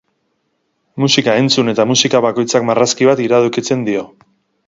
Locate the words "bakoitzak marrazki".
2.27-3.09